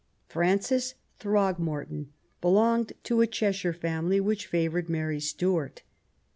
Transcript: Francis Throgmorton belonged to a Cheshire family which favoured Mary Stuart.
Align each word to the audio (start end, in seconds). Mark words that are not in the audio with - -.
Francis 0.25 0.95
Throgmorton 1.19 2.11
belonged 2.41 2.93
to 3.03 3.21
a 3.21 3.27
Cheshire 3.27 3.71
family 3.71 4.19
which 4.19 4.47
favoured 4.47 4.89
Mary 4.89 5.19
Stuart. 5.19 5.83